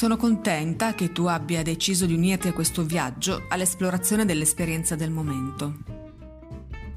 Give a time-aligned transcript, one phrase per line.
[0.00, 5.74] Sono contenta che tu abbia deciso di unirti a questo viaggio all'esplorazione dell'esperienza del momento.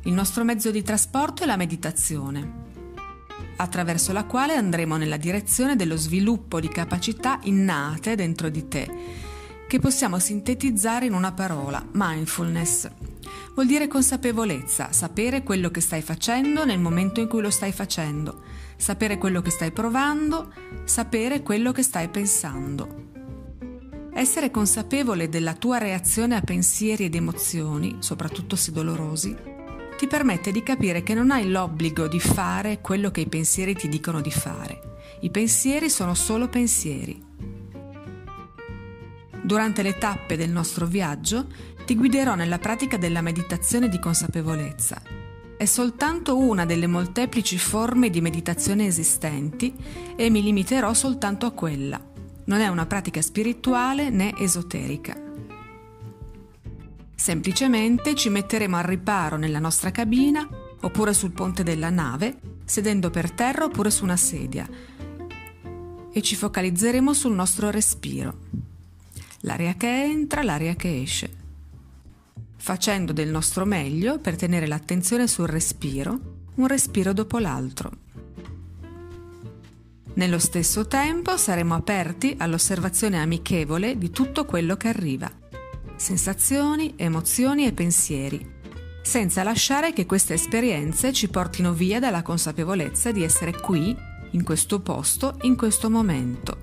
[0.03, 2.49] Il nostro mezzo di trasporto è la meditazione,
[3.57, 8.89] attraverso la quale andremo nella direzione dello sviluppo di capacità innate dentro di te,
[9.67, 12.89] che possiamo sintetizzare in una parola, mindfulness.
[13.53, 18.41] Vuol dire consapevolezza, sapere quello che stai facendo nel momento in cui lo stai facendo,
[18.77, 20.51] sapere quello che stai provando,
[20.85, 23.11] sapere quello che stai pensando.
[24.11, 29.35] Essere consapevole della tua reazione a pensieri ed emozioni, soprattutto se dolorosi,
[29.99, 33.87] ti permette di capire che non hai l'obbligo di fare quello che i pensieri ti
[33.87, 34.95] dicono di fare.
[35.21, 37.31] I pensieri sono solo pensieri.
[39.43, 41.47] Durante le tappe del nostro viaggio
[41.85, 45.01] ti guiderò nella pratica della meditazione di consapevolezza.
[45.57, 49.73] È soltanto una delle molteplici forme di meditazione esistenti
[50.15, 51.99] e mi limiterò soltanto a quella.
[52.45, 55.15] Non è una pratica spirituale né esoterica.
[57.15, 60.47] Semplicemente ci metteremo al riparo nella nostra cabina
[60.81, 64.67] oppure sul ponte della nave, sedendo per terra oppure su una sedia
[66.15, 68.39] e ci focalizzeremo sul nostro respiro.
[69.41, 71.41] L'aria che entra, l'aria che esce
[72.63, 77.91] facendo del nostro meglio per tenere l'attenzione sul respiro, un respiro dopo l'altro.
[80.13, 85.29] Nello stesso tempo saremo aperti all'osservazione amichevole di tutto quello che arriva,
[85.97, 88.49] sensazioni, emozioni e pensieri,
[89.01, 93.93] senza lasciare che queste esperienze ci portino via dalla consapevolezza di essere qui,
[94.31, 96.57] in questo posto, in questo momento.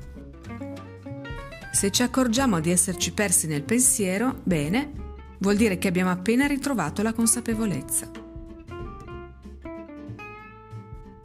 [1.72, 4.99] Se ci accorgiamo di esserci persi nel pensiero, bene,
[5.40, 8.10] vuol dire che abbiamo appena ritrovato la consapevolezza.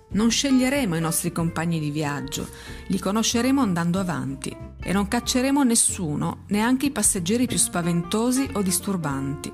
[0.09, 2.47] Non sceglieremo i nostri compagni di viaggio,
[2.87, 9.51] li conosceremo andando avanti e non cacceremo nessuno, neanche i passeggeri più spaventosi o disturbanti.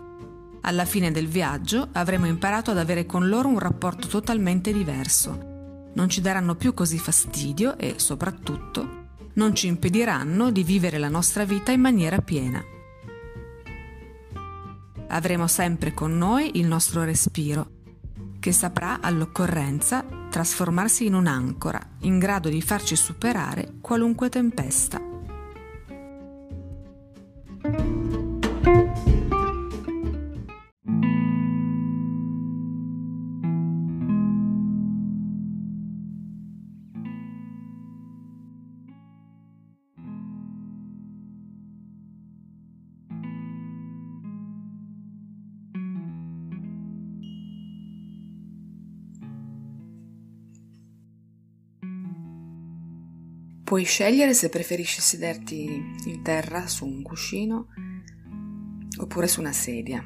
[0.62, 5.90] Alla fine del viaggio avremo imparato ad avere con loro un rapporto totalmente diverso.
[5.96, 9.00] Non ci daranno più così fastidio e, soprattutto,
[9.34, 12.64] non ci impediranno di vivere la nostra vita in maniera piena.
[15.14, 17.70] Avremo sempre con noi il nostro respiro,
[18.40, 25.11] che saprà all'occorrenza trasformarsi in un'ancora in grado di farci superare qualunque tempesta.
[53.72, 55.64] Puoi scegliere se preferisci sederti
[56.04, 57.68] in terra su un cuscino
[59.00, 60.04] oppure su una sedia.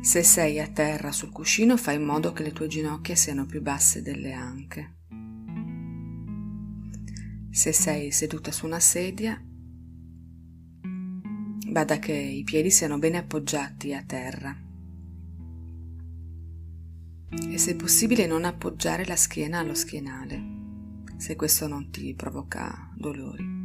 [0.00, 3.62] Se sei a terra sul cuscino fai in modo che le tue ginocchia siano più
[3.62, 4.96] basse delle anche.
[7.52, 9.40] Se sei seduta su una sedia,
[11.70, 14.52] bada che i piedi siano bene appoggiati a terra.
[17.48, 20.64] E se possibile non appoggiare la schiena allo schienale
[21.16, 23.64] se questo non ti provoca dolori.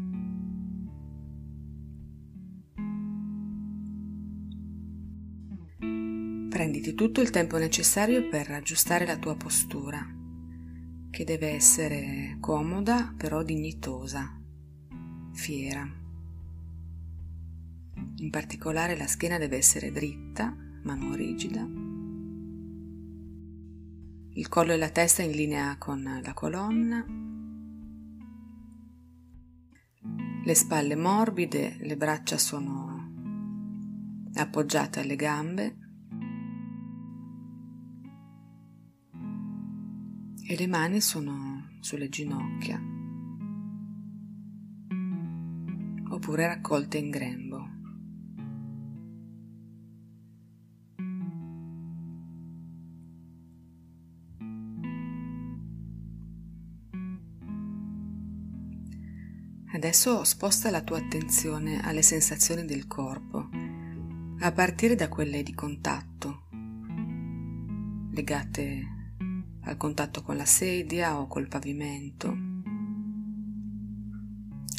[6.50, 10.06] Prenditi tutto il tempo necessario per aggiustare la tua postura,
[11.10, 14.40] che deve essere comoda però dignitosa,
[15.34, 15.90] fiera.
[18.18, 21.68] In particolare la schiena deve essere dritta ma non rigida.
[24.34, 27.06] Il collo e la testa in linea con la colonna
[30.44, 33.10] le spalle morbide, le braccia sono
[34.34, 35.78] appoggiate alle gambe
[40.48, 42.80] e le mani sono sulle ginocchia
[46.10, 47.81] oppure raccolte in grembo.
[59.84, 63.50] Adesso sposta la tua attenzione alle sensazioni del corpo,
[64.38, 66.44] a partire da quelle di contatto,
[68.12, 69.16] legate
[69.62, 72.28] al contatto con la sedia o col pavimento,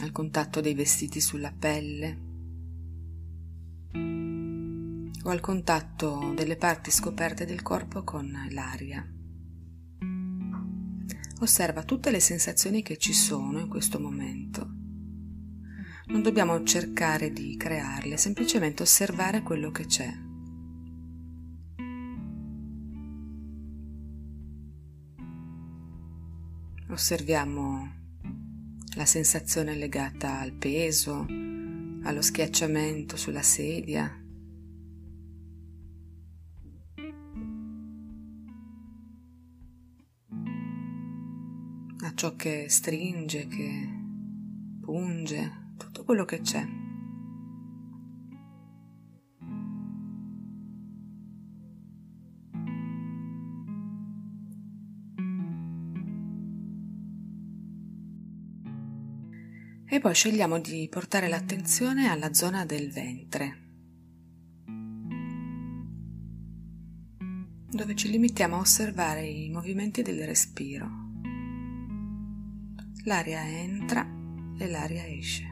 [0.03, 2.21] al contatto dei vestiti sulla pelle
[5.25, 9.05] o al contatto delle parti scoperte del corpo con l'aria.
[11.41, 14.72] Osserva tutte le sensazioni che ci sono in questo momento
[16.12, 20.12] Non dobbiamo cercare di crearle, semplicemente osservare quello che c'è.
[26.91, 27.91] Osserviamo
[28.94, 31.25] la sensazione legata al peso,
[32.03, 34.19] allo schiacciamento sulla sedia.
[42.05, 43.88] a ciò che stringe, che
[44.81, 45.62] punge,
[46.03, 46.67] tutto quello che c'è.
[59.87, 63.61] E poi scegliamo di portare l'attenzione alla zona del ventre,
[67.69, 70.89] dove ci limitiamo a osservare i movimenti del respiro.
[73.05, 74.07] L'aria entra
[74.59, 75.52] e l'aria esce.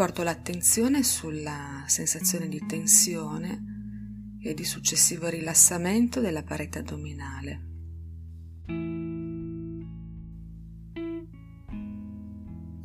[0.00, 7.60] Porto l'attenzione sulla sensazione di tensione e di successivo rilassamento della parete addominale.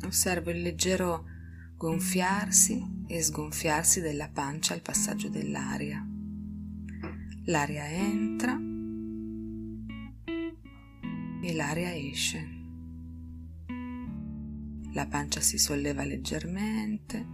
[0.04, 1.24] Osservo il leggero
[1.78, 6.06] gonfiarsi e sgonfiarsi della pancia al passaggio dell'aria.
[7.46, 8.60] L'aria entra
[11.42, 12.55] e l'aria esce.
[14.96, 17.26] La pancia si solleva leggermente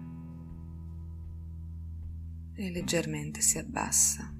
[2.54, 4.34] e leggermente si abbassa.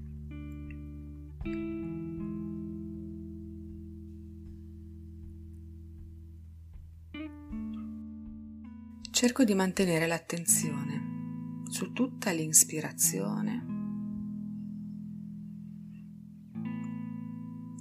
[9.12, 13.64] cerco di mantenere l'attenzione su tutta l'inspirazione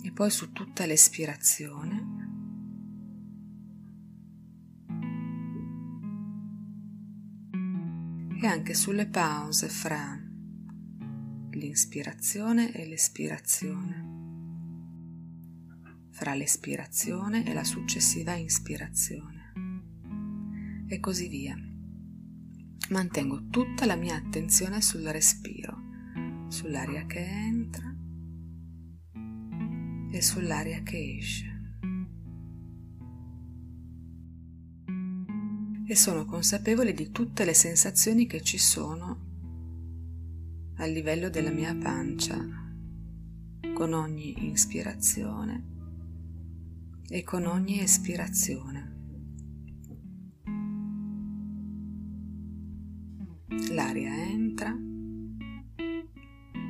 [0.03, 2.10] e poi su tutta l'espirazione.
[8.61, 10.15] Anche sulle pause fra
[11.49, 14.05] l'inspirazione e l'espirazione,
[16.11, 19.53] fra l'espirazione e la successiva ispirazione
[20.87, 21.57] e così via.
[22.89, 25.75] Mantengo tutta la mia attenzione sul respiro,
[26.49, 27.95] sull'aria che entra
[30.11, 31.50] e sull'aria che esce.
[35.91, 39.27] E sono consapevole di tutte le sensazioni che ci sono
[40.77, 42.38] a livello della mia pancia,
[43.73, 45.67] con ogni ispirazione
[47.09, 48.99] e con ogni espirazione.
[53.71, 54.73] L'aria entra,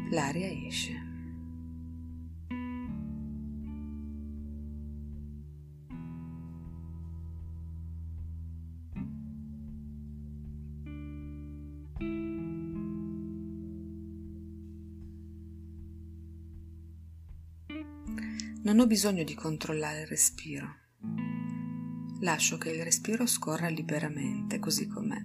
[0.10, 1.11] l'aria esce.
[18.64, 20.76] Non ho bisogno di controllare il respiro.
[22.20, 25.20] Lascio che il respiro scorra liberamente così com'è.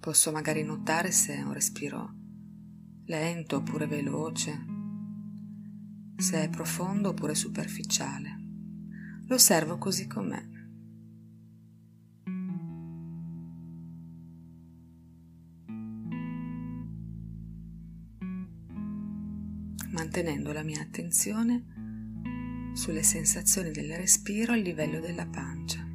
[0.00, 2.14] Posso magari notare se è un respiro
[3.04, 4.66] lento oppure veloce,
[6.16, 8.38] se è profondo oppure superficiale.
[9.26, 10.59] Lo osservo così com'è.
[20.20, 21.64] Mantenendo la mia attenzione
[22.74, 25.88] sulle sensazioni del respiro a livello della pancia.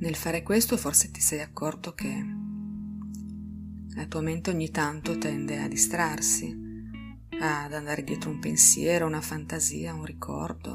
[0.00, 2.37] Nel fare questo forse ti sei accorto che
[4.08, 6.66] tua mente ogni tanto tende a distrarsi,
[7.40, 10.72] ad andare dietro un pensiero, una fantasia, un ricordo.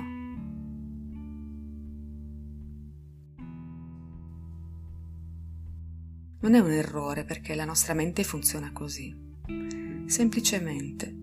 [6.41, 9.15] Non è un errore perché la nostra mente funziona così.
[10.05, 11.15] Semplicemente,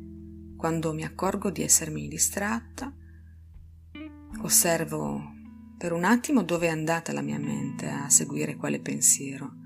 [0.57, 2.93] quando mi accorgo di essermi distratta,
[4.41, 5.23] osservo
[5.79, 9.60] per un attimo dove è andata la mia mente a seguire quale pensiero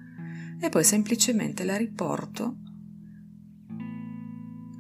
[0.65, 2.57] e poi semplicemente la riporto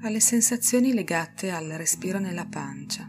[0.00, 3.06] alle sensazioni legate al respiro nella pancia,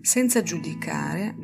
[0.00, 1.36] senza giudicare,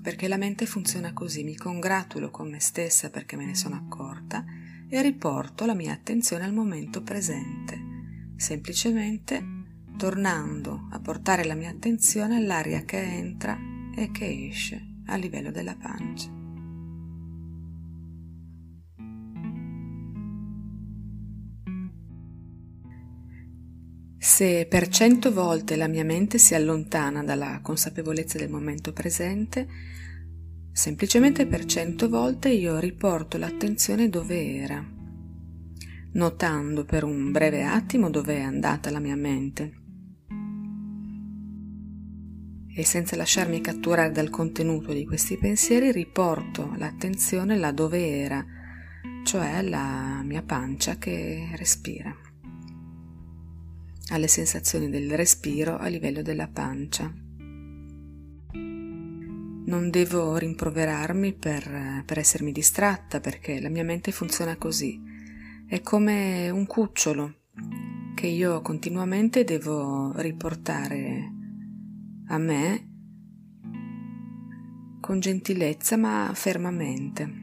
[0.00, 4.46] perché la mente funziona così, mi congratulo con me stessa perché me ne sono accorta
[4.88, 7.78] e riporto la mia attenzione al momento presente,
[8.36, 9.44] semplicemente
[9.98, 13.58] tornando a portare la mia attenzione all'aria che entra
[13.94, 16.40] e che esce a livello della pancia.
[24.18, 29.66] Se per cento volte la mia mente si allontana dalla consapevolezza del momento presente,
[30.70, 34.82] semplicemente per cento volte io riporto l'attenzione dove era,
[36.12, 39.81] notando per un breve attimo dove è andata la mia mente
[42.74, 48.44] e senza lasciarmi catturare dal contenuto di questi pensieri riporto l'attenzione là dove era,
[49.24, 52.14] cioè la mia pancia che respira
[54.08, 57.12] alle sensazioni del respiro a livello della pancia.
[59.64, 65.00] Non devo rimproverarmi per, per essermi distratta perché la mia mente funziona così.
[65.66, 67.36] È come un cucciolo
[68.14, 71.31] che io continuamente devo riportare
[72.28, 72.90] a me
[75.00, 77.40] con gentilezza ma fermamente.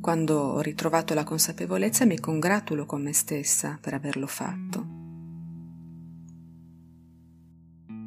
[0.00, 4.96] Quando ho ritrovato la consapevolezza mi congratulo con me stessa per averlo fatto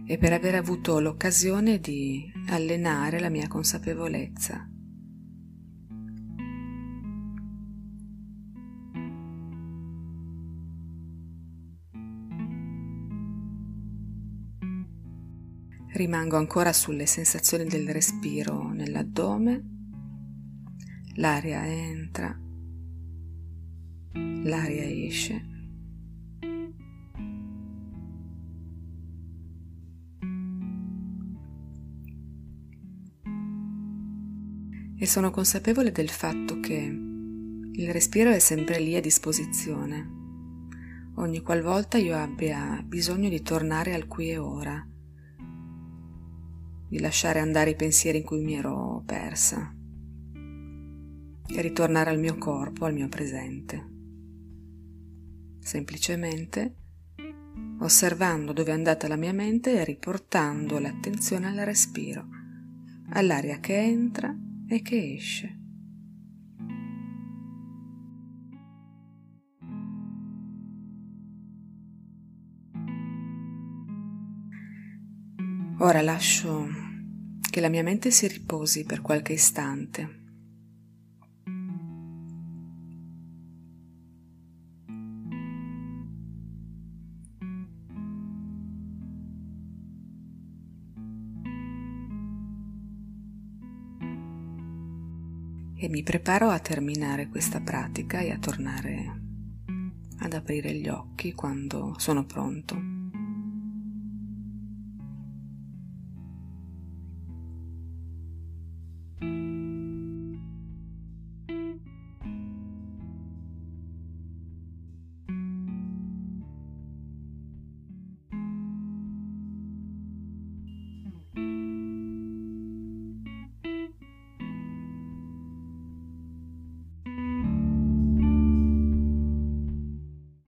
[0.06, 4.68] e per aver avuto l'occasione di allenare la mia consapevolezza.
[16.02, 19.64] Rimango ancora sulle sensazioni del respiro nell'addome.
[21.18, 22.36] L'aria entra,
[24.14, 25.46] l'aria esce.
[34.98, 36.74] E sono consapevole del fatto che
[37.74, 40.10] il respiro è sempre lì a disposizione,
[41.18, 44.84] ogni qualvolta io abbia bisogno di tornare al qui e ora,
[46.92, 49.74] di lasciare andare i pensieri in cui mi ero persa
[51.48, 53.90] e ritornare al mio corpo, al mio presente.
[55.62, 56.76] Semplicemente
[57.80, 62.28] osservando dove è andata la mia mente e riportando l'attenzione al respiro,
[63.12, 64.36] all'aria che entra
[64.68, 65.61] e che esce.
[75.84, 76.68] Ora lascio
[77.50, 80.20] che la mia mente si riposi per qualche istante
[95.78, 99.22] e mi preparo a terminare questa pratica e a tornare
[100.20, 102.91] ad aprire gli occhi quando sono pronto.